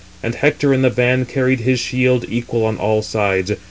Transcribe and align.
And 0.23 0.33
Hector 0.33 0.73
in 0.73 0.81
the 0.81 0.89
van 0.89 1.25
carried 1.27 1.59
his 1.59 1.79
shield, 1.79 2.25
equal 2.27 2.65
on 2.65 2.75
all 2.77 3.03
sides. 3.03 3.51